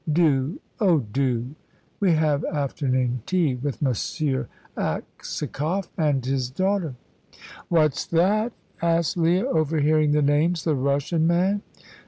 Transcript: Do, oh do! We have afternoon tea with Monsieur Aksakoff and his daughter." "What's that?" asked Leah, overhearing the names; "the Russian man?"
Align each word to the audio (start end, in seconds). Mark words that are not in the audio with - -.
Do, 0.11 0.59
oh 0.79 1.01
do! 1.01 1.53
We 1.99 2.13
have 2.13 2.43
afternoon 2.45 3.21
tea 3.27 3.53
with 3.53 3.83
Monsieur 3.83 4.47
Aksakoff 4.75 5.89
and 5.95 6.25
his 6.25 6.49
daughter." 6.49 6.95
"What's 7.69 8.07
that?" 8.07 8.51
asked 8.81 9.15
Leah, 9.15 9.45
overhearing 9.45 10.13
the 10.13 10.23
names; 10.23 10.63
"the 10.63 10.73
Russian 10.73 11.27
man?" 11.27 11.61